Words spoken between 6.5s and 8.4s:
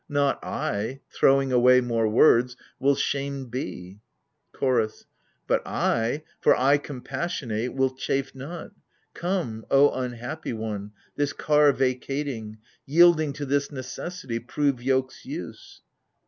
I compassionate,— ^will chafe